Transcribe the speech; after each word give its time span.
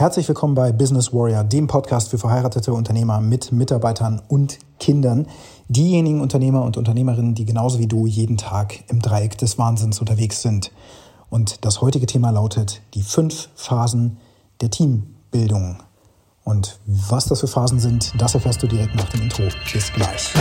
Herzlich 0.00 0.26
willkommen 0.28 0.54
bei 0.54 0.72
Business 0.72 1.12
Warrior, 1.12 1.44
dem 1.44 1.66
Podcast 1.66 2.08
für 2.08 2.16
verheiratete 2.16 2.72
Unternehmer 2.72 3.20
mit 3.20 3.52
Mitarbeitern 3.52 4.22
und 4.28 4.58
Kindern. 4.78 5.26
Diejenigen 5.68 6.22
Unternehmer 6.22 6.62
und 6.62 6.78
Unternehmerinnen, 6.78 7.34
die 7.34 7.44
genauso 7.44 7.78
wie 7.78 7.86
du 7.86 8.06
jeden 8.06 8.38
Tag 8.38 8.82
im 8.88 9.02
Dreieck 9.02 9.36
des 9.36 9.58
Wahnsinns 9.58 10.00
unterwegs 10.00 10.40
sind. 10.40 10.72
Und 11.28 11.66
das 11.66 11.82
heutige 11.82 12.06
Thema 12.06 12.30
lautet 12.30 12.80
die 12.94 13.02
fünf 13.02 13.50
Phasen 13.54 14.16
der 14.62 14.70
Teambildung. 14.70 15.76
Und 16.44 16.80
was 16.86 17.26
das 17.26 17.40
für 17.40 17.48
Phasen 17.48 17.78
sind, 17.78 18.14
das 18.16 18.34
erfährst 18.34 18.62
du 18.62 18.68
direkt 18.68 18.94
nach 18.94 19.10
dem 19.10 19.20
Intro. 19.20 19.42
Bis 19.70 19.92
gleich. 19.92 20.32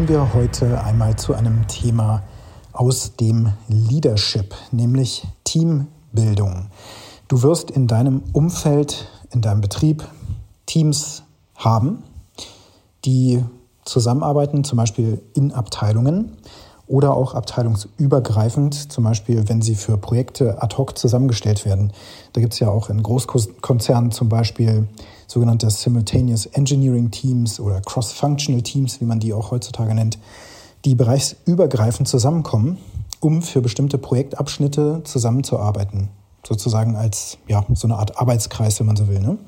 Kommen 0.00 0.08
wir 0.08 0.32
heute 0.32 0.82
einmal 0.82 1.16
zu 1.16 1.34
einem 1.34 1.68
Thema 1.68 2.22
aus 2.72 3.16
dem 3.16 3.52
Leadership, 3.68 4.54
nämlich 4.72 5.26
Teambildung. 5.44 6.68
Du 7.28 7.42
wirst 7.42 7.70
in 7.70 7.86
deinem 7.86 8.22
Umfeld, 8.32 9.08
in 9.30 9.42
deinem 9.42 9.60
Betrieb 9.60 10.02
Teams 10.64 11.22
haben, 11.54 12.02
die 13.04 13.44
zusammenarbeiten, 13.84 14.64
zum 14.64 14.78
Beispiel 14.78 15.20
in 15.34 15.52
Abteilungen 15.52 16.38
oder 16.86 17.12
auch 17.12 17.34
abteilungsübergreifend, 17.34 18.90
zum 18.90 19.04
Beispiel 19.04 19.50
wenn 19.50 19.60
sie 19.60 19.74
für 19.74 19.98
Projekte 19.98 20.62
ad 20.62 20.78
hoc 20.78 20.96
zusammengestellt 20.96 21.66
werden. 21.66 21.92
Da 22.32 22.40
gibt 22.40 22.54
es 22.54 22.58
ja 22.58 22.70
auch 22.70 22.88
in 22.88 23.02
Großkonzernen 23.02 24.12
zum 24.12 24.30
Beispiel 24.30 24.88
sogenannte 25.30 25.70
Simultaneous 25.70 26.46
Engineering 26.46 27.12
Teams 27.12 27.60
oder 27.60 27.80
Cross-Functional 27.80 28.62
Teams, 28.62 29.00
wie 29.00 29.04
man 29.04 29.20
die 29.20 29.32
auch 29.32 29.52
heutzutage 29.52 29.94
nennt, 29.94 30.18
die 30.84 30.96
bereichsübergreifend 30.96 32.08
zusammenkommen, 32.08 32.78
um 33.20 33.40
für 33.40 33.60
bestimmte 33.60 33.96
Projektabschnitte 33.96 35.02
zusammenzuarbeiten. 35.04 36.08
Sozusagen 36.44 36.96
als 36.96 37.38
ja, 37.46 37.64
so 37.74 37.86
eine 37.86 37.96
Art 37.96 38.18
Arbeitskreis, 38.18 38.80
wenn 38.80 38.88
man 38.88 38.96
so 38.96 39.06
will. 39.06 39.20
Ne? 39.20 39.38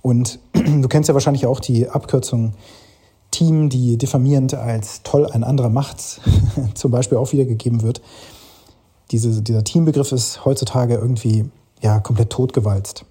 Und 0.00 0.38
du 0.54 0.88
kennst 0.88 1.08
ja 1.08 1.14
wahrscheinlich 1.14 1.44
auch 1.44 1.60
die 1.60 1.90
Abkürzung 1.90 2.54
Team, 3.30 3.68
die 3.68 3.98
diffamierend 3.98 4.54
als 4.54 5.02
toll 5.02 5.26
ein 5.26 5.44
anderer 5.44 5.68
macht's 5.68 6.22
zum 6.74 6.90
Beispiel 6.90 7.18
auch 7.18 7.30
wiedergegeben 7.32 7.82
wird. 7.82 8.00
Diese, 9.10 9.42
dieser 9.42 9.64
Teambegriff 9.64 10.12
ist 10.12 10.46
heutzutage 10.46 10.94
irgendwie 10.94 11.50
ja, 11.82 12.00
komplett 12.00 12.30
totgewalzt. 12.30 13.04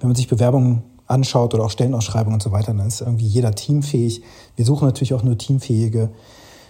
Wenn 0.00 0.10
man 0.10 0.16
sich 0.16 0.28
Bewerbungen 0.28 0.82
anschaut 1.06 1.54
oder 1.54 1.64
auch 1.64 1.70
Stellenausschreibungen 1.70 2.34
und 2.34 2.42
so 2.42 2.52
weiter, 2.52 2.74
dann 2.74 2.86
ist 2.86 3.00
irgendwie 3.00 3.26
jeder 3.26 3.52
teamfähig. 3.52 4.22
Wir 4.56 4.64
suchen 4.64 4.86
natürlich 4.86 5.14
auch 5.14 5.22
nur 5.22 5.38
teamfähige 5.38 6.10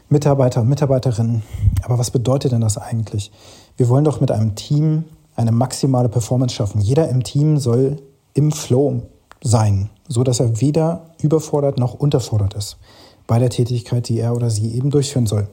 Mitarbeiter 0.08 0.60
und 0.60 0.68
Mitarbeiterinnen. 0.68 1.42
Aber 1.82 1.98
was 1.98 2.10
bedeutet 2.10 2.52
denn 2.52 2.60
das 2.60 2.78
eigentlich? 2.78 3.30
Wir 3.76 3.88
wollen 3.88 4.04
doch 4.04 4.20
mit 4.20 4.30
einem 4.30 4.54
Team 4.54 5.04
eine 5.34 5.52
maximale 5.52 6.08
Performance 6.08 6.54
schaffen. 6.54 6.80
Jeder 6.80 7.08
im 7.08 7.22
Team 7.22 7.58
soll 7.58 8.02
im 8.34 8.52
Flow 8.52 9.02
sein, 9.42 9.90
so 10.08 10.22
dass 10.22 10.40
er 10.40 10.60
weder 10.60 11.06
überfordert 11.20 11.78
noch 11.78 11.94
unterfordert 11.94 12.54
ist 12.54 12.76
bei 13.26 13.38
der 13.38 13.50
Tätigkeit, 13.50 14.08
die 14.08 14.18
er 14.18 14.34
oder 14.34 14.50
sie 14.50 14.74
eben 14.74 14.90
durchführen 14.90 15.26
soll 15.26 15.48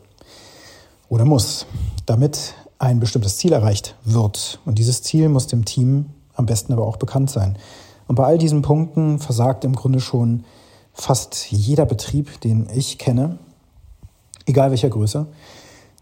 oder 1.09 1.26
muss, 1.26 1.66
damit 2.06 2.56
ein 2.80 3.00
bestimmtes 3.00 3.38
Ziel 3.38 3.54
erreicht 3.54 3.95
wird. 4.04 4.59
Und 4.66 4.78
dieses 4.80 5.02
Ziel 5.04 5.30
muss 5.30 5.48
dem 5.48 5.66
Team 5.66 6.08
am 6.36 6.45
besten 6.45 6.73
aber 6.73 6.86
auch 6.86 6.98
bekannt 6.98 7.30
sein. 7.30 7.58
Und 8.08 8.16
bei 8.16 8.26
all 8.26 8.38
diesen 8.38 8.62
Punkten 8.62 9.20
versagt 9.20 9.64
im 9.66 9.76
Grunde 9.76 10.00
schon 10.00 10.44
fast 10.94 11.52
jeder 11.52 11.86
Betrieb, 11.86 12.40
den 12.42 12.68
ich 12.73 12.98
kenne, 12.98 13.38
egal 14.45 14.70
welcher 14.72 14.90
Größe, 14.90 15.28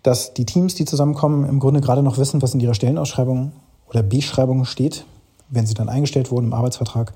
dass 0.04 0.34
die 0.34 0.46
Teams, 0.46 0.75
die 0.75 0.86
zusammenkommen, 0.86 1.48
im 1.48 1.59
Grunde 1.59 1.81
gerade 1.81 2.03
noch 2.03 2.18
wissen, 2.18 2.42
was 2.42 2.53
in 2.53 2.59
ihrer 2.59 2.74
Stellenausschreibung 2.74 3.52
oder 3.90 4.03
Beschreibung 4.03 4.66
steht, 4.66 5.06
wenn 5.50 5.66
sie 5.66 5.74
dann 5.74 5.90
eingestellt 5.90 6.31
wurden 6.31 6.46
im 6.46 6.53
Arbeitsvertrag, 6.53 7.14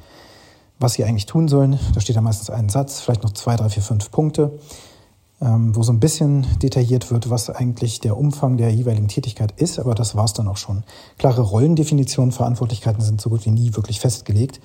was 0.79 0.93
sie 0.93 1.03
eigentlich 1.03 1.25
tun 1.25 1.47
sollen. 1.47 1.79
Da 1.93 2.01
steht 2.01 2.15
da 2.15 2.21
meistens 2.21 2.49
ein 2.49 2.69
Satz, 2.69 2.99
vielleicht 2.99 3.23
noch 3.23 3.33
zwei, 3.33 3.55
drei, 3.55 3.69
vier, 3.69 3.83
fünf 3.83 4.11
Punkte, 4.11 4.59
wo 5.39 5.83
so 5.83 5.91
ein 5.91 5.99
bisschen 5.99 6.47
detailliert 6.61 7.11
wird, 7.11 7.29
was 7.29 7.49
eigentlich 7.49 7.99
der 7.99 8.17
Umfang 8.17 8.55
der 8.57 8.73
jeweiligen 8.73 9.09
Tätigkeit 9.09 9.53
ist, 9.59 9.79
aber 9.79 9.93
das 9.93 10.15
war 10.15 10.25
es 10.25 10.33
dann 10.33 10.47
auch 10.47 10.57
schon. 10.57 10.83
Klare 11.17 11.41
Rollendefinitionen, 11.41 12.31
Verantwortlichkeiten 12.31 13.01
sind 13.01 13.19
so 13.19 13.29
gut 13.29 13.45
wie 13.45 13.51
nie 13.51 13.75
wirklich 13.75 13.99
festgelegt. 13.99 14.61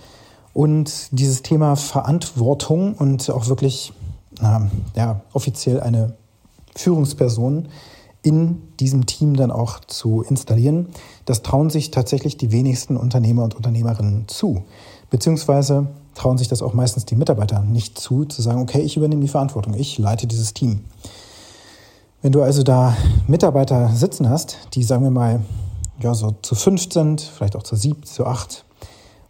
Und 0.53 1.09
dieses 1.11 1.43
Thema 1.43 1.77
Verantwortung 1.77 2.95
und 2.95 3.31
auch 3.31 3.49
wirklich 3.49 3.93
na, 4.41 4.71
ja, 4.97 5.23
offiziell 5.33 5.81
eine 5.81 6.15
Führungsperson 6.77 7.69
in 8.23 8.63
diesem 8.79 9.07
Team 9.07 9.35
dann 9.35 9.51
auch 9.51 9.81
zu 9.81 10.23
installieren, 10.23 10.89
das 11.25 11.43
trauen 11.43 11.71
sich 11.71 11.91
tatsächlich 11.91 12.37
die 12.37 12.53
wenigsten 12.53 12.97
Unternehmer 12.97 13.45
und 13.45 13.55
Unternehmerinnen 13.57 14.29
zu. 14.29 14.63
Beziehungsweise 15.11 15.89
trauen 16.15 16.39
sich 16.39 16.49
das 16.49 16.63
auch 16.63 16.75
meistens 16.75 17.05
die 17.05 17.17
Mitarbeiter 17.17 17.61
nicht 17.61 17.99
zu, 17.99 18.25
zu 18.25 18.43
sagen, 18.43 18.61
okay, 18.61 18.81
ich 18.81 18.97
übernehme 18.97 19.23
die 19.23 19.29
Verantwortung, 19.29 19.75
ich 19.75 19.99
leite 19.99 20.27
dieses 20.27 20.55
Team. 20.55 20.85
Wenn 22.23 22.33
du 22.33 22.43
also 22.43 22.63
da 22.63 22.97
Mitarbeiter 23.27 23.89
sitzen 23.91 24.29
hast, 24.29 24.59
die, 24.75 24.83
sagen 24.83 25.05
wir 25.05 25.11
mal, 25.11 25.41
ja, 26.01 26.15
so 26.15 26.35
zu 26.43 26.55
fünf 26.55 26.93
sind, 26.93 27.21
vielleicht 27.21 27.57
auch 27.57 27.63
zu 27.63 27.77
sieben, 27.77 28.03
zu 28.05 28.27
acht, 28.27 28.65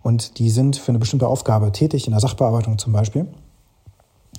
und 0.02 0.38
die 0.38 0.50
sind 0.50 0.76
für 0.76 0.90
eine 0.90 0.98
bestimmte 0.98 1.28
Aufgabe 1.28 1.72
tätig, 1.72 2.06
in 2.06 2.12
der 2.12 2.20
Sachbearbeitung 2.20 2.78
zum 2.78 2.92
Beispiel, 2.92 3.26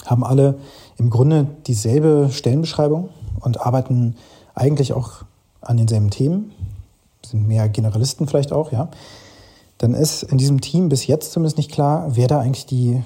haben 0.05 0.23
alle 0.23 0.57
im 0.97 1.09
Grunde 1.09 1.47
dieselbe 1.67 2.29
Stellenbeschreibung 2.31 3.09
und 3.39 3.61
arbeiten 3.61 4.15
eigentlich 4.55 4.93
auch 4.93 5.23
an 5.61 5.77
denselben 5.77 6.09
Themen, 6.09 6.51
sind 7.23 7.47
mehr 7.47 7.69
Generalisten 7.69 8.27
vielleicht 8.27 8.51
auch, 8.51 8.71
ja, 8.71 8.89
dann 9.81 9.95
ist 9.95 10.21
in 10.21 10.37
diesem 10.37 10.61
Team 10.61 10.89
bis 10.89 11.07
jetzt 11.07 11.31
zumindest 11.31 11.57
nicht 11.57 11.71
klar, 11.71 12.05
wer 12.11 12.27
da 12.27 12.39
eigentlich 12.39 12.67
die, 12.67 13.01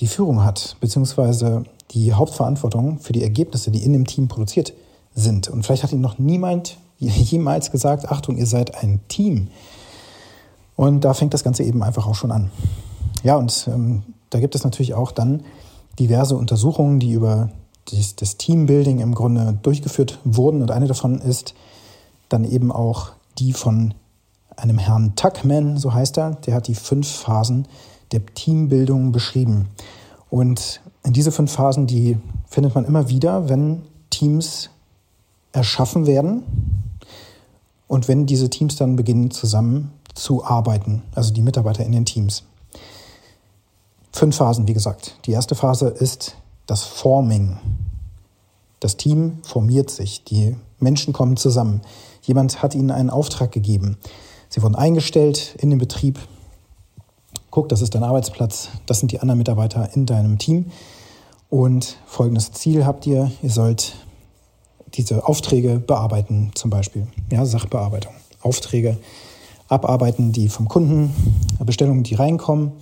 die 0.00 0.08
Führung 0.08 0.42
hat, 0.42 0.76
beziehungsweise 0.80 1.62
die 1.92 2.14
Hauptverantwortung 2.14 2.98
für 2.98 3.12
die 3.12 3.22
Ergebnisse, 3.22 3.70
die 3.70 3.84
in 3.84 3.92
dem 3.92 4.08
Team 4.08 4.26
produziert 4.26 4.72
sind. 5.14 5.46
Und 5.46 5.64
vielleicht 5.64 5.84
hat 5.84 5.92
ihnen 5.92 6.00
noch 6.00 6.18
niemand 6.18 6.78
jemals 6.98 7.70
gesagt, 7.70 8.10
Achtung, 8.10 8.38
ihr 8.38 8.46
seid 8.46 8.82
ein 8.82 8.98
Team. 9.06 9.48
Und 10.74 11.02
da 11.02 11.14
fängt 11.14 11.32
das 11.32 11.44
Ganze 11.44 11.62
eben 11.62 11.84
einfach 11.84 12.08
auch 12.08 12.16
schon 12.16 12.32
an. 12.32 12.50
Ja, 13.22 13.36
und 13.36 13.68
ähm, 13.72 14.02
da 14.30 14.40
gibt 14.40 14.56
es 14.56 14.64
natürlich 14.64 14.94
auch 14.94 15.12
dann 15.12 15.44
diverse 16.00 16.36
Untersuchungen, 16.36 16.98
die 16.98 17.12
über 17.12 17.50
das, 17.92 18.16
das 18.16 18.36
Teambuilding 18.36 18.98
im 18.98 19.14
Grunde 19.14 19.56
durchgeführt 19.62 20.18
wurden. 20.24 20.60
Und 20.60 20.72
eine 20.72 20.88
davon 20.88 21.20
ist 21.20 21.54
dann 22.28 22.44
eben 22.44 22.72
auch 22.72 23.12
die 23.38 23.52
von 23.52 23.94
einem 24.56 24.78
Herrn 24.78 25.14
Tuckman, 25.16 25.78
so 25.78 25.92
heißt 25.92 26.18
er. 26.18 26.32
Der 26.46 26.54
hat 26.54 26.68
die 26.68 26.74
fünf 26.74 27.08
Phasen 27.08 27.68
der 28.12 28.24
Teambildung 28.24 29.12
beschrieben. 29.12 29.68
Und 30.30 30.80
in 31.04 31.12
diese 31.12 31.32
fünf 31.32 31.52
Phasen, 31.52 31.86
die 31.86 32.18
findet 32.48 32.74
man 32.74 32.84
immer 32.84 33.08
wieder, 33.08 33.48
wenn 33.48 33.82
Teams 34.10 34.70
erschaffen 35.52 36.06
werden 36.06 36.42
und 37.86 38.08
wenn 38.08 38.26
diese 38.26 38.50
Teams 38.50 38.76
dann 38.76 38.96
beginnen 38.96 39.30
zusammen 39.30 39.92
zu 40.14 40.44
arbeiten, 40.44 41.02
also 41.14 41.32
die 41.32 41.42
Mitarbeiter 41.42 41.84
in 41.84 41.92
den 41.92 42.04
Teams. 42.04 42.44
Fünf 44.12 44.36
Phasen, 44.36 44.66
wie 44.66 44.72
gesagt. 44.72 45.16
Die 45.26 45.32
erste 45.32 45.54
Phase 45.54 45.88
ist 45.88 46.36
das 46.66 46.82
Forming. 46.84 47.58
Das 48.80 48.96
Team 48.96 49.38
formiert 49.42 49.90
sich, 49.90 50.24
die 50.24 50.56
Menschen 50.78 51.12
kommen 51.12 51.36
zusammen. 51.36 51.82
Jemand 52.22 52.62
hat 52.62 52.74
ihnen 52.74 52.90
einen 52.90 53.10
Auftrag 53.10 53.52
gegeben. 53.52 53.98
Sie 54.48 54.62
wurden 54.62 54.74
eingestellt 54.74 55.56
in 55.58 55.70
den 55.70 55.78
Betrieb. 55.78 56.18
Guck, 57.50 57.68
das 57.68 57.82
ist 57.82 57.94
dein 57.94 58.04
Arbeitsplatz, 58.04 58.68
das 58.86 59.00
sind 59.00 59.12
die 59.12 59.20
anderen 59.20 59.38
Mitarbeiter 59.38 59.90
in 59.94 60.06
deinem 60.06 60.38
Team. 60.38 60.66
Und 61.48 61.96
folgendes 62.06 62.52
Ziel 62.52 62.84
habt 62.84 63.06
ihr, 63.06 63.30
ihr 63.42 63.50
sollt 63.50 63.96
diese 64.94 65.26
Aufträge 65.26 65.78
bearbeiten, 65.78 66.50
zum 66.54 66.70
Beispiel. 66.70 67.06
Ja, 67.30 67.44
Sachbearbeitung. 67.44 68.14
Aufträge 68.42 68.98
abarbeiten, 69.68 70.32
die 70.32 70.48
vom 70.48 70.68
Kunden, 70.68 71.14
Bestellungen, 71.64 72.02
die 72.02 72.14
reinkommen, 72.14 72.72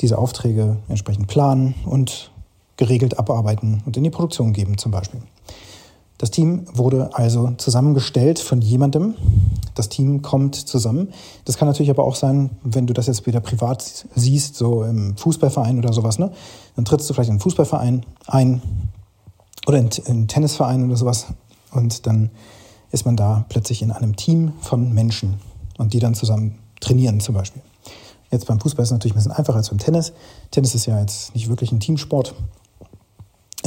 diese 0.00 0.18
Aufträge 0.18 0.76
entsprechend 0.88 1.26
planen 1.28 1.74
und 1.84 2.30
geregelt 2.76 3.18
abarbeiten 3.18 3.82
und 3.86 3.96
in 3.96 4.04
die 4.04 4.10
Produktion 4.10 4.52
geben 4.52 4.78
zum 4.78 4.92
Beispiel. 4.92 5.20
Das 6.22 6.30
Team 6.30 6.66
wurde 6.72 7.10
also 7.14 7.50
zusammengestellt 7.56 8.38
von 8.38 8.60
jemandem. 8.60 9.14
Das 9.74 9.88
Team 9.88 10.22
kommt 10.22 10.54
zusammen. 10.54 11.08
Das 11.44 11.56
kann 11.56 11.66
natürlich 11.66 11.90
aber 11.90 12.04
auch 12.04 12.14
sein, 12.14 12.50
wenn 12.62 12.86
du 12.86 12.92
das 12.92 13.08
jetzt 13.08 13.26
wieder 13.26 13.40
privat 13.40 14.06
siehst, 14.14 14.54
so 14.54 14.84
im 14.84 15.16
Fußballverein 15.16 15.80
oder 15.80 15.92
sowas, 15.92 16.20
ne? 16.20 16.30
Dann 16.76 16.84
trittst 16.84 17.10
du 17.10 17.14
vielleicht 17.14 17.30
in 17.30 17.32
einen 17.32 17.40
Fußballverein 17.40 18.06
ein 18.28 18.62
oder 19.66 19.78
in 19.78 19.90
einen 20.06 20.28
Tennisverein 20.28 20.86
oder 20.86 20.94
sowas 20.94 21.26
und 21.72 22.06
dann 22.06 22.30
ist 22.92 23.04
man 23.04 23.16
da 23.16 23.44
plötzlich 23.48 23.82
in 23.82 23.90
einem 23.90 24.14
Team 24.14 24.52
von 24.60 24.94
Menschen 24.94 25.40
und 25.76 25.92
die 25.92 25.98
dann 25.98 26.14
zusammen 26.14 26.60
trainieren 26.78 27.18
zum 27.18 27.34
Beispiel. 27.34 27.62
Jetzt 28.30 28.46
beim 28.46 28.60
Fußball 28.60 28.84
ist 28.84 28.90
es 28.90 28.92
natürlich 28.92 29.14
ein 29.14 29.18
bisschen 29.18 29.32
einfacher 29.32 29.56
als 29.56 29.70
beim 29.70 29.78
Tennis. 29.78 30.12
Tennis 30.52 30.76
ist 30.76 30.86
ja 30.86 31.00
jetzt 31.00 31.34
nicht 31.34 31.48
wirklich 31.48 31.72
ein 31.72 31.80
Teamsport. 31.80 32.36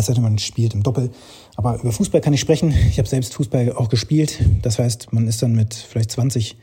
Es 0.06 0.08
sei 0.10 0.14
denn, 0.14 0.22
man 0.22 0.38
spielt 0.38 0.76
im 0.76 0.84
Doppel. 0.84 1.10
Aber 1.56 1.80
über 1.82 1.92
Fußball 1.92 2.22
kann 2.22 2.32
ich 2.32 2.40
sprechen. 2.40 2.72
Ich 2.90 3.00
habe 3.00 3.10
selbst 3.10 3.34
Fußball 3.34 3.74
auch 3.74 3.90
gespielt. 3.90 4.40
Das 4.62 4.78
heißt, 4.78 5.12
man 5.14 5.28
ist 5.28 5.42
dann 5.42 5.56
mit 5.56 5.74
vielleicht 5.74 6.12
20 6.12 6.58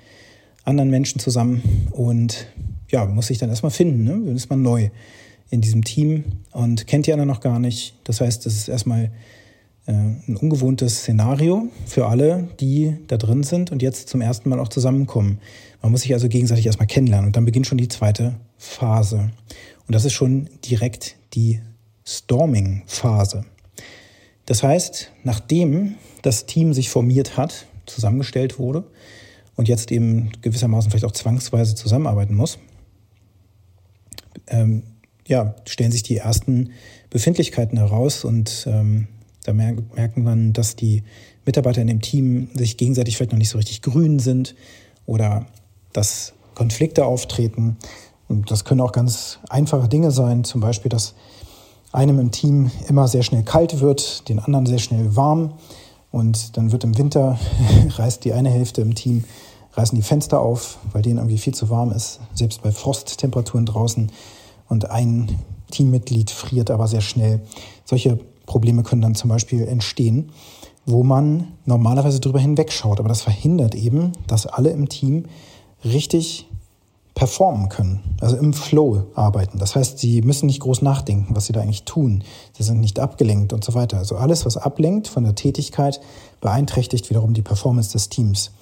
anderen 0.62 0.90
Menschen 0.90 1.18
zusammen 1.18 1.88
und 1.90 2.46
ja, 2.88 3.04
muss 3.04 3.26
sich 3.26 3.38
dann 3.38 3.48
erstmal 3.48 3.72
finden. 3.72 4.04
Ne? 4.04 4.10
Dann 4.10 4.36
ist 4.36 4.48
man 4.48 4.62
neu 4.62 4.90
in 5.50 5.60
diesem 5.60 5.82
Team 5.82 6.22
und 6.52 6.86
kennt 6.86 7.08
die 7.08 7.12
anderen 7.12 7.26
noch 7.26 7.40
gar 7.40 7.58
nicht. 7.58 7.94
Das 8.04 8.20
heißt, 8.20 8.46
es 8.46 8.56
ist 8.56 8.68
erstmal 8.68 9.10
äh, 9.86 9.92
ein 9.92 10.38
ungewohntes 10.40 10.98
Szenario 10.98 11.66
für 11.84 12.06
alle, 12.06 12.48
die 12.60 12.96
da 13.08 13.16
drin 13.16 13.42
sind 13.42 13.72
und 13.72 13.82
jetzt 13.82 14.08
zum 14.08 14.20
ersten 14.20 14.50
Mal 14.50 14.60
auch 14.60 14.68
zusammenkommen. 14.68 15.40
Man 15.82 15.90
muss 15.90 16.02
sich 16.02 16.14
also 16.14 16.28
gegenseitig 16.28 16.66
erstmal 16.66 16.86
kennenlernen 16.86 17.26
und 17.26 17.36
dann 17.36 17.44
beginnt 17.44 17.66
schon 17.66 17.78
die 17.78 17.88
zweite 17.88 18.36
Phase. 18.56 19.32
Und 19.88 19.96
das 19.96 20.04
ist 20.04 20.12
schon 20.12 20.48
direkt 20.64 21.16
die 21.34 21.58
Storming-Phase. 22.04 23.44
Das 24.46 24.62
heißt, 24.62 25.12
nachdem 25.24 25.96
das 26.22 26.46
Team 26.46 26.72
sich 26.74 26.90
formiert 26.90 27.36
hat, 27.36 27.66
zusammengestellt 27.86 28.58
wurde 28.58 28.84
und 29.56 29.68
jetzt 29.68 29.92
eben 29.92 30.32
gewissermaßen 30.40 30.90
vielleicht 30.90 31.04
auch 31.04 31.12
zwangsweise 31.12 31.74
zusammenarbeiten 31.74 32.34
muss, 32.34 32.58
ähm, 34.48 34.82
ja, 35.26 35.54
stellen 35.66 35.92
sich 35.92 36.02
die 36.02 36.16
ersten 36.16 36.70
Befindlichkeiten 37.10 37.78
heraus 37.78 38.24
und 38.24 38.66
ähm, 38.66 39.08
da 39.44 39.52
merkt 39.52 40.16
man, 40.16 40.52
dass 40.52 40.76
die 40.76 41.02
Mitarbeiter 41.44 41.80
in 41.80 41.88
dem 41.88 42.00
Team 42.00 42.48
sich 42.54 42.76
gegenseitig 42.76 43.16
vielleicht 43.16 43.32
noch 43.32 43.38
nicht 43.38 43.48
so 43.48 43.58
richtig 43.58 43.82
grün 43.82 44.18
sind 44.18 44.54
oder 45.06 45.46
dass 45.92 46.34
Konflikte 46.54 47.04
auftreten. 47.04 47.76
Und 48.28 48.50
das 48.50 48.64
können 48.64 48.80
auch 48.80 48.92
ganz 48.92 49.40
einfache 49.48 49.88
Dinge 49.88 50.10
sein, 50.10 50.44
zum 50.44 50.60
Beispiel, 50.60 50.88
dass 50.88 51.14
einem 51.92 52.18
im 52.18 52.30
Team 52.30 52.70
immer 52.88 53.06
sehr 53.06 53.22
schnell 53.22 53.42
kalt 53.42 53.80
wird, 53.80 54.28
den 54.28 54.38
anderen 54.38 54.66
sehr 54.66 54.78
schnell 54.78 55.14
warm. 55.14 55.52
Und 56.10 56.56
dann 56.56 56.72
wird 56.72 56.84
im 56.84 56.98
Winter, 56.98 57.38
reißt 57.96 58.24
die 58.24 58.32
eine 58.32 58.50
Hälfte 58.50 58.80
im 58.82 58.94
Team, 58.94 59.24
reißen 59.74 59.96
die 59.96 60.02
Fenster 60.02 60.40
auf, 60.40 60.78
weil 60.92 61.02
denen 61.02 61.18
irgendwie 61.18 61.38
viel 61.38 61.54
zu 61.54 61.70
warm 61.70 61.92
ist, 61.92 62.20
selbst 62.34 62.62
bei 62.62 62.72
Frosttemperaturen 62.72 63.66
draußen. 63.66 64.10
Und 64.68 64.90
ein 64.90 65.38
Teammitglied 65.70 66.30
friert 66.30 66.70
aber 66.70 66.88
sehr 66.88 67.00
schnell. 67.00 67.40
Solche 67.84 68.18
Probleme 68.46 68.82
können 68.82 69.02
dann 69.02 69.14
zum 69.14 69.30
Beispiel 69.30 69.62
entstehen, 69.62 70.30
wo 70.84 71.02
man 71.02 71.48
normalerweise 71.64 72.20
drüber 72.20 72.40
hinwegschaut. 72.40 72.98
Aber 72.98 73.08
das 73.08 73.22
verhindert 73.22 73.74
eben, 73.74 74.12
dass 74.26 74.46
alle 74.46 74.70
im 74.70 74.88
Team 74.88 75.26
richtig 75.84 76.46
performen 77.14 77.68
können, 77.68 78.16
also 78.20 78.36
im 78.36 78.54
Flow 78.54 79.04
arbeiten. 79.14 79.58
Das 79.58 79.76
heißt, 79.76 79.98
sie 79.98 80.22
müssen 80.22 80.46
nicht 80.46 80.60
groß 80.60 80.82
nachdenken, 80.82 81.36
was 81.36 81.46
sie 81.46 81.52
da 81.52 81.60
eigentlich 81.60 81.84
tun. 81.84 82.24
Sie 82.52 82.62
sind 82.62 82.80
nicht 82.80 82.98
abgelenkt 82.98 83.52
und 83.52 83.62
so 83.62 83.74
weiter. 83.74 83.98
Also 83.98 84.16
alles, 84.16 84.46
was 84.46 84.56
ablenkt 84.56 85.08
von 85.08 85.24
der 85.24 85.34
Tätigkeit, 85.34 86.00
beeinträchtigt 86.40 87.10
wiederum 87.10 87.34
die 87.34 87.42
Performance 87.42 87.92
des 87.92 88.08
Teams. 88.08 88.52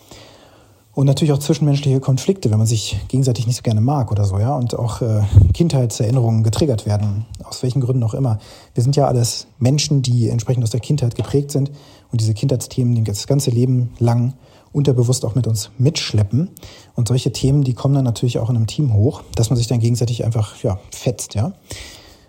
Und 0.92 1.06
natürlich 1.06 1.32
auch 1.32 1.38
zwischenmenschliche 1.38 2.00
Konflikte, 2.00 2.50
wenn 2.50 2.58
man 2.58 2.66
sich 2.66 2.98
gegenseitig 3.06 3.46
nicht 3.46 3.56
so 3.56 3.62
gerne 3.62 3.80
mag 3.80 4.10
oder 4.10 4.24
so, 4.24 4.40
ja. 4.40 4.56
Und 4.56 4.76
auch 4.76 5.00
äh, 5.00 5.22
Kindheitserinnerungen 5.54 6.42
getriggert 6.42 6.84
werden, 6.84 7.26
aus 7.44 7.62
welchen 7.62 7.80
Gründen 7.80 8.02
auch 8.02 8.14
immer. 8.14 8.40
Wir 8.74 8.82
sind 8.82 8.96
ja 8.96 9.06
alles 9.06 9.46
Menschen, 9.60 10.02
die 10.02 10.28
entsprechend 10.28 10.64
aus 10.64 10.70
der 10.70 10.80
Kindheit 10.80 11.14
geprägt 11.14 11.52
sind 11.52 11.70
und 12.10 12.20
diese 12.20 12.34
Kindheitsthemen 12.34 13.04
das 13.04 13.28
ganze 13.28 13.50
Leben 13.50 13.92
lang 14.00 14.34
unterbewusst 14.72 15.24
auch 15.24 15.34
mit 15.34 15.46
uns 15.46 15.70
mitschleppen. 15.78 16.50
Und 16.94 17.08
solche 17.08 17.32
Themen, 17.32 17.64
die 17.64 17.74
kommen 17.74 17.94
dann 17.94 18.04
natürlich 18.04 18.38
auch 18.38 18.50
in 18.50 18.56
einem 18.56 18.66
Team 18.66 18.94
hoch, 18.94 19.22
dass 19.34 19.50
man 19.50 19.56
sich 19.56 19.66
dann 19.66 19.80
gegenseitig 19.80 20.24
einfach 20.24 20.62
ja, 20.62 20.78
fetzt, 20.92 21.34
ja. 21.34 21.52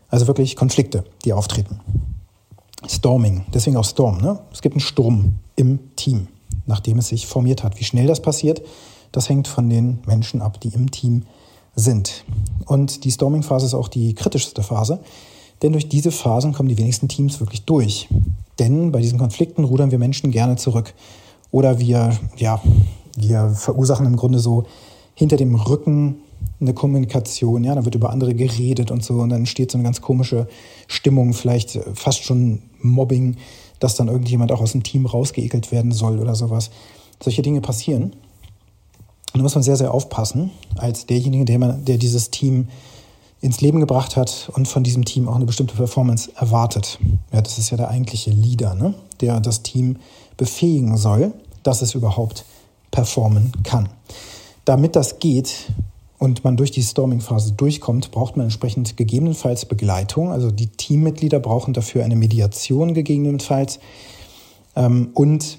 Also 0.10 0.28
wirklich 0.28 0.56
Konflikte, 0.56 1.06
die 1.24 1.34
auftreten. 1.34 1.80
Storming, 2.88 3.46
deswegen 3.54 3.78
auch 3.78 3.86
Storm, 3.86 4.18
ne? 4.20 4.40
Es 4.52 4.62
gibt 4.62 4.76
einen 4.76 4.82
Sturm 4.82 5.36
im 5.56 5.96
Team 5.96 6.28
nachdem 6.66 6.98
es 6.98 7.10
sich 7.10 7.28
formiert 7.28 7.64
hat. 7.64 7.80
Wie 7.80 7.84
schnell 7.84 8.08
das 8.08 8.22
passiert, 8.22 8.62
das 9.12 9.30
hängt 9.30 9.48
von 9.48 9.70
den 9.70 10.00
Menschen 10.06 10.42
ab, 10.42 10.60
die 10.62 10.70
im 10.70 10.92
Team 10.92 11.24
sind. 11.76 12.24
Und 12.66 13.04
die 13.04 13.12
Storming-Phase 13.12 13.66
ist 13.66 13.74
auch 13.74 13.88
die 13.88 14.14
kritischste 14.14 14.64
Phase, 14.64 15.00
denn 15.62 15.74
durch 15.74 15.90
diese 15.90 16.12
Phasen 16.12 16.54
kommen 16.54 16.70
die 16.70 16.78
wenigsten 16.78 17.08
Teams 17.08 17.40
wirklich 17.40 17.66
durch. 17.66 18.08
Denn 18.60 18.92
bei 18.92 19.02
diesen 19.02 19.20
Konflikten 19.20 19.64
rudern 19.64 19.92
wir 19.92 20.00
Menschen 20.00 20.32
gerne 20.32 20.56
zurück. 20.56 20.94
Oder 21.51 21.80
wir, 21.80 22.18
ja, 22.38 22.62
wir 23.18 23.50
verursachen 23.50 24.06
im 24.06 24.15
Grunde 24.15 24.39
so 24.39 24.65
hinter 25.13 25.38
dem 25.38 25.56
Rücken 25.56 26.18
eine 26.59 26.74
Kommunikation, 26.74 27.63
ja, 27.63 27.75
da 27.75 27.86
wird 27.86 27.95
über 27.95 28.12
andere 28.12 28.33
geredet 28.33 28.92
und 28.92 29.03
so 29.03 29.15
und 29.15 29.30
dann 29.30 29.39
entsteht 29.39 29.71
so 29.71 29.77
eine 29.77 29.83
ganz 29.83 30.01
komische 30.01 30.48
Stimmung, 30.88 31.33
vielleicht 31.33 31.80
fast 31.94 32.24
schon 32.24 32.62
Mobbing, 32.81 33.38
dass 33.80 33.95
dann 33.95 34.07
irgendjemand 34.07 34.51
auch 34.51 34.62
aus 34.62 34.71
dem 34.71 34.83
Team 34.83 35.06
rausgeekelt 35.06 35.71
werden 35.71 35.92
soll 35.92 36.19
oder 36.19 36.36
sowas. 36.36 36.69
Solche 37.21 37.42
Dinge 37.42 37.62
passieren. 37.62 38.13
Und 39.33 39.39
da 39.39 39.44
muss 39.44 39.56
man 39.56 39.63
sehr, 39.63 39.77
sehr 39.77 39.94
aufpassen, 39.94 40.51
als 40.77 41.06
derjenige, 41.06 41.45
der, 41.45 41.59
man, 41.59 41.86
der 41.86 41.98
dieses 41.98 42.31
Team 42.31 42.68
ins 43.39 43.62
Leben 43.62 43.80
gebracht 43.80 44.15
hat 44.18 44.51
und 44.53 44.68
von 44.68 44.83
diesem 44.83 45.03
Team 45.03 45.27
auch 45.27 45.36
eine 45.36 45.45
bestimmte 45.45 45.75
Performance 45.75 46.31
erwartet. 46.36 47.00
Ja, 47.31 47.42
das 47.42 47.57
ist 47.57 47.71
ja 47.71 47.77
der 47.77 47.89
eigentliche 47.89 48.30
Leader, 48.30 48.75
ne? 48.75 48.94
der 49.19 49.39
das 49.39 49.63
Team 49.63 49.98
befähigen 50.38 50.98
soll, 50.98 51.33
dass 51.63 51.81
es 51.81 51.95
überhaupt 51.95 52.45
performen 52.92 53.51
kann. 53.63 53.89
Damit 54.66 54.95
das 54.95 55.19
geht, 55.19 55.72
und 56.22 56.44
man 56.44 56.56
durch 56.56 56.69
die 56.69 56.83
Storming-Phase 56.83 57.54
durchkommt, 57.54 58.12
braucht 58.12 58.38
man 58.38 58.45
entsprechend 58.45 58.95
gegebenenfalls 58.95 59.66
Begleitung. 59.66 60.31
Also 60.31 60.51
die 60.51 60.68
Teammitglieder 60.68 61.39
brauchen 61.39 61.74
dafür 61.74 62.06
eine 62.06 62.16
Mediation 62.16 62.94
gegebenenfalls. 62.94 63.80
Ähm, 64.75 65.10
und 65.16 65.57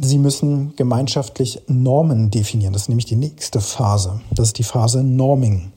sie 0.00 0.18
müssen 0.18 0.74
gemeinschaftlich 0.74 1.62
Normen 1.68 2.32
definieren. 2.32 2.72
Das 2.72 2.82
ist 2.82 2.88
nämlich 2.88 3.06
die 3.06 3.14
nächste 3.14 3.60
Phase. 3.60 4.20
Das 4.34 4.48
ist 4.48 4.58
die 4.58 4.64
Phase 4.64 5.04
Norming. 5.04 5.70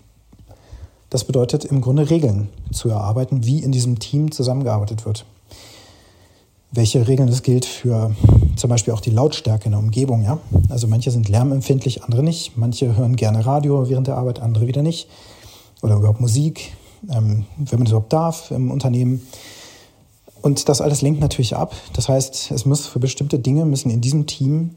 Das 1.12 1.24
bedeutet 1.24 1.63
im 1.63 1.81
Grunde 1.81 2.09
Regeln 2.09 2.50
zu 2.71 2.89
erarbeiten, 2.89 3.45
wie 3.45 3.59
in 3.59 3.71
diesem 3.71 4.00
Team 4.00 4.31
zusammengearbeitet 4.31 5.06
wird 5.06 5.27
welche 6.74 7.08
Regeln 7.08 7.30
es 7.30 7.44
gilt 7.44 7.66
für 7.66 8.16
zum 8.56 8.70
Beispiel 8.70 8.94
auch 8.94 9.00
die 9.00 9.12
Lautstärke 9.12 9.66
in 9.66 9.72
der 9.72 9.80
Umgebung. 9.80 10.24
Ja? 10.24 10.40
Also 10.70 10.88
manche 10.88 11.12
sind 11.12 11.30
lärmempfindlich, 11.30 12.04
andere 12.04 12.24
nicht. 12.24 12.58
Manche 12.58 12.98
hören 12.98 13.16
gerne 13.16 13.46
Radio 13.46 13.90
während 13.90 14.08
der 14.08 14.18
Arbeit, 14.18 14.40
andere 14.40 14.68
wieder 14.68 14.81
nicht. 14.81 15.08
Oder 15.81 15.96
überhaupt 15.96 16.20
Musik, 16.20 16.74
ähm, 17.10 17.46
wenn 17.58 17.80
man 17.80 17.86
das 17.86 17.92
überhaupt 17.92 18.14
darf 18.14 18.52
im 18.52 18.71
Unternehmen. 18.71 19.21
Und 20.42 20.68
das 20.68 20.81
alles 20.81 21.02
lenkt 21.02 21.21
natürlich 21.21 21.56
ab. 21.56 21.76
Das 21.94 22.09
heißt, 22.09 22.52
es 22.52 22.66
muss 22.66 22.88
für 22.88 23.00
bestimmte 23.00 23.40
Dinge 23.40 23.66
müssen 23.66 23.92
in 23.92 24.02
diesem 24.02 24.26
Team 24.26 24.71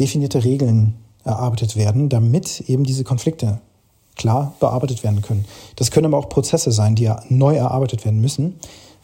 definierte 0.00 0.44
Regeln 0.44 0.94
erarbeitet 1.24 1.76
werden, 1.76 2.08
damit 2.08 2.60
eben 2.68 2.84
diese 2.84 3.04
Konflikte 3.04 3.60
klar 4.16 4.54
bearbeitet 4.60 5.04
werden 5.04 5.22
können. 5.22 5.44
Das 5.76 5.90
können 5.90 6.06
aber 6.06 6.18
auch 6.18 6.28
Prozesse 6.28 6.72
sein, 6.72 6.96
die 6.96 7.04
ja 7.04 7.22
neu 7.28 7.54
erarbeitet 7.54 8.04
werden 8.04 8.20
müssen 8.20 8.54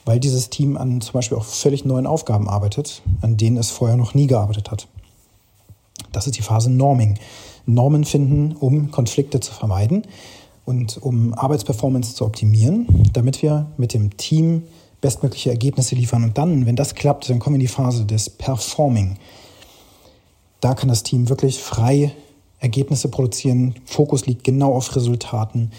weil 0.04 0.20
dieses 0.20 0.50
Team 0.50 0.76
an 0.76 1.00
zum 1.00 1.12
Beispiel 1.12 1.38
auch 1.38 1.44
völlig 1.44 1.84
neuen 1.84 2.06
Aufgaben 2.06 2.48
arbeitet, 2.48 3.02
an 3.20 3.36
denen 3.36 3.56
es 3.56 3.70
vorher 3.70 3.96
noch 3.96 4.14
nie 4.14 4.26
gearbeitet 4.26 4.70
hat. 4.70 4.88
Das 6.12 6.26
ist 6.26 6.36
die 6.36 6.42
Phase 6.42 6.70
Norming. 6.70 7.18
Normen 7.66 8.04
finden, 8.04 8.56
um 8.58 8.90
Konflikte 8.90 9.40
zu 9.40 9.52
vermeiden 9.52 10.02
und 10.64 10.98
um 11.02 11.34
Arbeitsperformance 11.34 12.14
zu 12.14 12.24
optimieren, 12.24 13.08
damit 13.12 13.42
wir 13.42 13.66
mit 13.76 13.94
dem 13.94 14.16
Team 14.16 14.64
bestmögliche 15.00 15.50
Ergebnisse 15.50 15.94
liefern. 15.94 16.24
Und 16.24 16.38
dann, 16.38 16.66
wenn 16.66 16.76
das 16.76 16.94
klappt, 16.94 17.28
dann 17.28 17.38
kommen 17.38 17.54
wir 17.54 17.60
in 17.60 17.66
die 17.66 17.68
Phase 17.68 18.04
des 18.04 18.30
Performing. 18.30 19.16
Da 20.60 20.74
kann 20.74 20.88
das 20.88 21.02
Team 21.02 21.28
wirklich 21.28 21.58
frei 21.58 22.12
Ergebnisse 22.60 23.08
produzieren. 23.08 23.74
Fokus 23.84 24.26
liegt 24.26 24.44
genau 24.44 24.72
auf 24.74 24.94
Resultaten. 24.94 25.72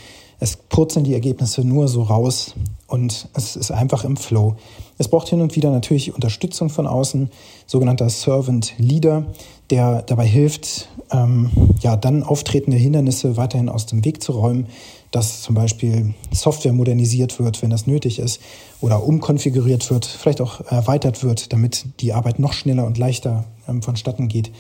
Es 0.44 0.58
purzeln 0.58 1.06
die 1.06 1.14
Ergebnisse 1.14 1.64
nur 1.64 1.88
so 1.88 2.02
raus 2.02 2.54
und 2.88 3.30
es 3.34 3.56
ist 3.56 3.72
einfach 3.72 4.04
im 4.04 4.18
Flow. 4.18 4.58
Es 4.98 5.08
braucht 5.08 5.30
hin 5.30 5.40
und 5.40 5.56
wieder 5.56 5.72
natürlich 5.72 6.14
Unterstützung 6.14 6.70
von 6.70 6.86
außen, 6.86 7.32
sogenannter 7.66 8.10
Servant 8.10 8.74
Leader, 8.78 9.26
der 9.70 10.02
dabei 10.02 10.28
hilft, 10.28 10.90
ähm, 11.12 11.50
ja, 11.80 11.96
dann 11.96 12.24
auftretende 12.24 12.76
Hindernisse 12.76 13.38
weiterhin 13.38 13.70
aus 13.70 13.86
dem 13.86 14.04
Weg 14.04 14.22
zu 14.22 14.34
räumen, 14.34 14.68
dass 15.12 15.44
zum 15.44 15.56
Beispiel 15.56 16.14
Software 16.34 16.74
modernisiert 16.74 17.40
wird, 17.40 17.62
wenn 17.62 17.70
das 17.70 17.88
nötig 17.88 18.20
ist, 18.20 18.42
oder 18.82 19.02
umkonfiguriert 19.02 19.90
wird, 19.92 20.06
vielleicht 20.06 20.42
auch 20.42 20.60
erweitert 20.70 21.24
wird, 21.24 21.54
damit 21.54 21.86
die 22.02 22.12
Arbeit 22.12 22.40
noch 22.40 22.52
schneller 22.52 22.86
und 22.86 22.98
leichter 22.98 23.46
ähm, 23.70 23.82
vonstatten 23.82 24.28
geht. 24.28 24.52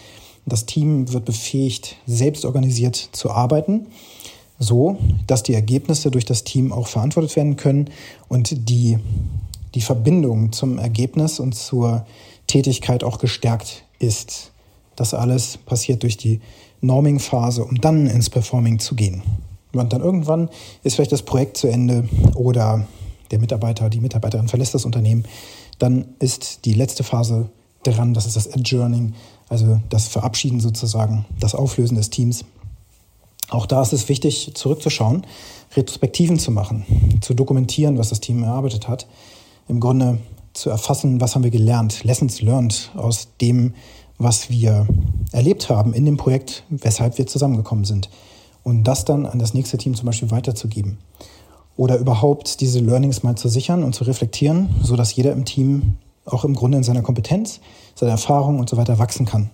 Das 0.46 0.66
Team 0.66 1.12
wird 1.12 1.25
befähigt, 1.25 1.98
selbst 2.06 2.46
organisiert 2.46 2.96
zu 2.96 3.32
arbeiten 3.32 3.88
so, 4.63 4.98
dass 5.27 5.43
die 5.43 5.53
Ergebnisse 5.53 6.10
durch 6.10 6.25
das 6.25 6.43
Team 6.43 6.72
auch 6.72 6.88
verantwortet 6.88 7.36
werden 7.36 7.55
können 7.55 7.89
und 8.27 8.70
die, 8.70 8.98
die 9.75 9.82
Verbindung 9.82 10.51
zum 10.51 10.77
Ergebnis 10.77 11.39
und 11.39 11.53
zur 11.53 12.05
Tätigkeit 12.48 13.03
auch 13.03 13.20
gestärkt 13.20 13.84
ist. 14.00 14.51
Das 14.96 15.13
alles 15.13 15.58
passiert 15.58 16.03
durch 16.03 16.17
die 16.17 16.41
Norming-Phase, 16.82 17.63
um 17.63 17.79
dann 17.79 18.08
ins 18.08 18.29
Performing 18.29 18.79
zu 18.79 18.96
gehen. 18.96 19.24
Und 19.74 19.93
dann 19.93 20.01
irgendwann 20.01 20.50
ist 20.84 20.96
vielleicht 20.96 21.12
das 21.12 21.24
Projekt 21.24 21.58
zu 21.58 21.67
Ende 21.67 22.08
oder 22.36 22.86
der 23.32 23.39
Mitarbeiter, 23.39 23.89
die 23.89 24.00
Mitarbeiterin 24.00 24.48
verlässt 24.48 24.75
das 24.75 24.86
Unternehmen. 24.86 25.25
Dann 25.79 26.05
ist 26.20 26.65
die 26.65 26.74
letzte 26.74 27.03
Phase 27.03 27.50
dran, 27.82 28.13
das 28.13 28.27
ist 28.27 28.36
das 28.36 28.53
Adjourning, 28.53 29.13
also 29.50 29.79
das 29.89 30.08
Verabschieden 30.08 30.60
sozusagen, 30.60 31.25
das 31.39 31.55
Auflösen 31.55 31.96
des 31.96 32.10
Teams. 32.10 32.46
Auch 33.53 33.67
da 33.67 33.83
ist 33.83 33.93
es 33.93 34.10
wichtig, 34.10 34.51
zurückzuschauen, 34.55 35.27
Retrospektiven 35.75 36.39
zu 36.39 36.50
machen, 36.50 37.19
zu 37.22 37.36
dokumentieren, 37.36 38.00
was 38.00 38.10
das 38.10 38.19
Team 38.19 38.43
erarbeitet 38.43 38.88
hat. 38.88 39.05
Im 39.67 39.79
Grunde 39.79 40.17
zu 40.53 40.72
erfassen, 40.72 41.22
was 41.22 41.36
haben 41.36 41.43
wir 41.43 41.51
gelernt, 41.51 42.03
Lessons 42.03 42.41
learned 42.41 42.89
aus 42.95 43.27
dem, 43.41 43.75
was 44.17 44.50
wir 44.50 44.88
erlebt 45.31 45.69
haben 45.69 45.93
in 45.93 46.03
dem 46.05 46.17
Projekt, 46.17 46.63
weshalb 46.69 47.19
wir 47.19 47.27
zusammengekommen 47.27 47.86
sind. 47.86 48.10
Und 48.63 48.86
das 48.86 49.05
dann 49.05 49.27
an 49.27 49.38
das 49.38 49.53
nächste 49.53 49.77
Team 49.77 49.93
zum 49.93 50.07
Beispiel 50.07 50.31
weiterzugeben. 50.31 50.98
Oder 51.77 52.00
überhaupt 52.00 52.60
diese 52.60 52.79
Learnings 52.79 53.22
mal 53.22 53.36
zu 53.36 53.50
sichern 53.50 53.83
und 53.83 53.93
zu 53.93 54.03
reflektieren, 54.03 54.69
sodass 54.81 55.15
jeder 55.15 55.31
im 55.31 55.45
Team 55.45 55.98
auch 56.25 56.43
im 56.43 56.55
Grunde 56.55 56.77
in 56.77 56.83
seiner 56.83 57.03
Kompetenz, 57.03 57.60
seiner 57.93 58.13
Erfahrung 58.13 58.57
und 58.60 58.67
so 58.67 58.77
weiter 58.77 58.98
wachsen 58.98 59.27
kann. 59.27 59.51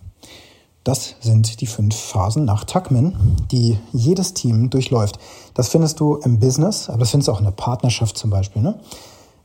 Das 0.83 1.15
sind 1.19 1.59
die 1.59 1.67
fünf 1.67 1.95
Phasen 1.95 2.45
nach 2.45 2.63
Tuckman, 2.63 3.15
die 3.51 3.77
jedes 3.91 4.33
Team 4.33 4.69
durchläuft. 4.69 5.19
Das 5.53 5.69
findest 5.69 6.00
du 6.00 6.15
im 6.15 6.39
Business, 6.39 6.89
aber 6.89 7.00
das 7.00 7.12
findest 7.12 7.27
du 7.27 7.33
auch 7.33 7.39
in 7.39 7.45
der 7.45 7.51
Partnerschaft 7.51 8.17
zum 8.17 8.29
Beispiel. 8.29 8.62
Ne? 8.62 8.79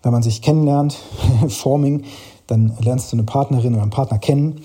Wenn 0.03 0.13
man 0.13 0.23
sich 0.23 0.43
kennenlernt, 0.43 0.97
Forming, 1.49 2.05
dann 2.47 2.77
lernst 2.81 3.13
du 3.13 3.17
eine 3.17 3.25
Partnerin 3.25 3.75
oder 3.75 3.83
einen 3.83 3.91
Partner 3.91 4.19
kennen. 4.19 4.61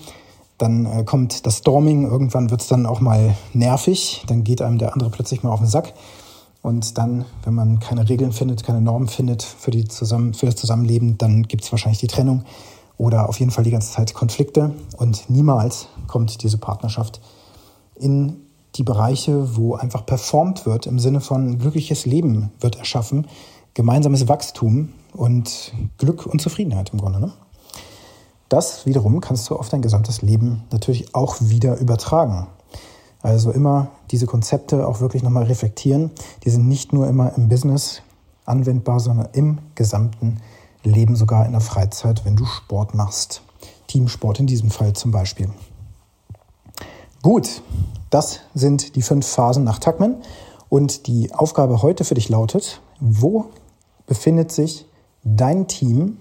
Dann 0.58 0.86
äh, 0.86 1.04
kommt 1.04 1.46
das 1.46 1.58
Storming, 1.58 2.04
irgendwann 2.04 2.50
wird 2.50 2.60
es 2.60 2.68
dann 2.68 2.86
auch 2.86 3.00
mal 3.00 3.34
nervig, 3.52 4.22
dann 4.26 4.44
geht 4.44 4.62
einem 4.62 4.78
der 4.78 4.92
andere 4.92 5.10
plötzlich 5.10 5.42
mal 5.42 5.50
auf 5.50 5.60
den 5.60 5.68
Sack. 5.68 5.94
Und 6.62 6.98
dann, 6.98 7.24
wenn 7.44 7.54
man 7.54 7.80
keine 7.80 8.08
Regeln 8.08 8.32
findet, 8.32 8.62
keine 8.62 8.82
Normen 8.82 9.08
findet 9.08 9.42
für, 9.42 9.70
die 9.70 9.88
zusammen, 9.88 10.34
für 10.34 10.46
das 10.46 10.56
Zusammenleben, 10.56 11.16
dann 11.16 11.44
gibt 11.44 11.64
es 11.64 11.72
wahrscheinlich 11.72 12.00
die 12.00 12.06
Trennung 12.06 12.44
oder 13.00 13.30
auf 13.30 13.40
jeden 13.40 13.50
Fall 13.50 13.64
die 13.64 13.70
ganze 13.70 13.92
Zeit 13.92 14.12
Konflikte. 14.12 14.74
Und 14.98 15.30
niemals 15.30 15.88
kommt 16.06 16.42
diese 16.42 16.58
Partnerschaft 16.58 17.22
in 17.94 18.36
die 18.74 18.82
Bereiche, 18.82 19.56
wo 19.56 19.74
einfach 19.74 20.04
performt 20.04 20.66
wird, 20.66 20.86
im 20.86 20.98
Sinne 20.98 21.22
von 21.22 21.58
glückliches 21.58 22.04
Leben 22.04 22.52
wird 22.60 22.76
erschaffen, 22.76 23.26
gemeinsames 23.72 24.28
Wachstum 24.28 24.90
und 25.14 25.72
Glück 25.96 26.26
und 26.26 26.42
Zufriedenheit 26.42 26.90
im 26.92 27.00
Grunde. 27.00 27.20
Ne? 27.20 27.32
Das 28.50 28.84
wiederum 28.84 29.22
kannst 29.22 29.48
du 29.48 29.56
auf 29.56 29.70
dein 29.70 29.80
gesamtes 29.80 30.20
Leben 30.20 30.64
natürlich 30.70 31.14
auch 31.14 31.36
wieder 31.40 31.78
übertragen. 31.78 32.48
Also 33.22 33.50
immer 33.50 33.92
diese 34.10 34.26
Konzepte 34.26 34.86
auch 34.86 35.00
wirklich 35.00 35.22
nochmal 35.22 35.44
reflektieren. 35.44 36.10
Die 36.44 36.50
sind 36.50 36.68
nicht 36.68 36.92
nur 36.92 37.08
immer 37.08 37.34
im 37.34 37.48
Business 37.48 38.02
anwendbar, 38.44 39.00
sondern 39.00 39.28
im 39.32 39.58
gesamten 39.74 40.42
Leben, 40.82 41.16
sogar 41.16 41.46
in 41.46 41.52
der 41.52 41.60
Freizeit, 41.60 42.24
wenn 42.24 42.36
du 42.36 42.44
Sport 42.44 42.94
machst. 42.94 43.42
Teamsport 43.86 44.40
in 44.40 44.46
diesem 44.46 44.70
Fall 44.70 44.92
zum 44.92 45.10
Beispiel. 45.10 45.50
Gut, 47.22 47.62
das 48.08 48.40
sind 48.54 48.96
die 48.96 49.02
fünf 49.02 49.26
Phasen 49.26 49.64
nach 49.64 49.78
Tuckman. 49.78 50.16
Und 50.68 51.08
die 51.08 51.34
Aufgabe 51.34 51.82
heute 51.82 52.04
für 52.04 52.14
dich 52.14 52.28
lautet, 52.28 52.80
wo 53.00 53.46
befindet 54.06 54.52
sich 54.52 54.86
dein 55.24 55.66
Team, 55.66 56.18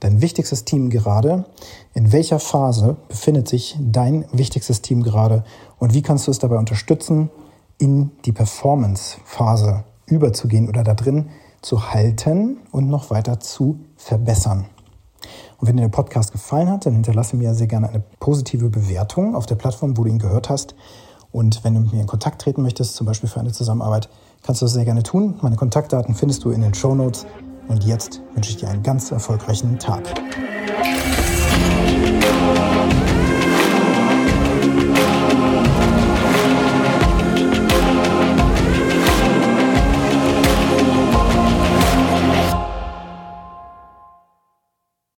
dein 0.00 0.20
wichtigstes 0.20 0.64
Team 0.64 0.90
gerade? 0.90 1.46
In 1.94 2.12
welcher 2.12 2.38
Phase 2.38 2.96
befindet 3.08 3.48
sich 3.48 3.76
dein 3.80 4.26
wichtigstes 4.32 4.82
Team 4.82 5.02
gerade? 5.02 5.44
Und 5.78 5.94
wie 5.94 6.02
kannst 6.02 6.26
du 6.26 6.30
es 6.30 6.38
dabei 6.38 6.58
unterstützen, 6.58 7.30
in 7.78 8.10
die 8.24 8.32
Performance-Phase 8.32 9.84
überzugehen 10.06 10.68
oder 10.68 10.84
da 10.84 10.94
drin 10.94 11.30
zu 11.62 11.90
halten 11.92 12.58
und 12.70 12.88
noch 12.88 13.10
weiter 13.10 13.40
zu 13.40 13.80
verbessern. 13.96 14.66
Und 15.58 15.68
wenn 15.68 15.76
dir 15.76 15.82
der 15.82 15.88
Podcast 15.88 16.32
gefallen 16.32 16.68
hat, 16.70 16.86
dann 16.86 16.94
hinterlasse 16.94 17.36
mir 17.36 17.54
sehr 17.54 17.66
gerne 17.66 17.88
eine 17.88 18.02
positive 18.20 18.68
Bewertung 18.68 19.34
auf 19.34 19.46
der 19.46 19.54
Plattform, 19.54 19.96
wo 19.96 20.04
du 20.04 20.10
ihn 20.10 20.18
gehört 20.18 20.50
hast. 20.50 20.74
Und 21.32 21.64
wenn 21.64 21.74
du 21.74 21.80
mit 21.80 21.92
mir 21.92 22.00
in 22.00 22.06
Kontakt 22.06 22.42
treten 22.42 22.62
möchtest, 22.62 22.94
zum 22.94 23.06
Beispiel 23.06 23.28
für 23.28 23.40
eine 23.40 23.52
Zusammenarbeit, 23.52 24.08
kannst 24.42 24.60
du 24.60 24.66
das 24.66 24.74
sehr 24.74 24.84
gerne 24.84 25.02
tun. 25.02 25.38
Meine 25.42 25.56
Kontaktdaten 25.56 26.14
findest 26.14 26.44
du 26.44 26.50
in 26.50 26.60
den 26.60 26.74
Show 26.74 26.94
Notes. 26.94 27.26
Und 27.68 27.84
jetzt 27.84 28.20
wünsche 28.34 28.50
ich 28.50 28.56
dir 28.58 28.68
einen 28.68 28.82
ganz 28.82 29.10
erfolgreichen 29.10 29.78
Tag. 29.78 30.02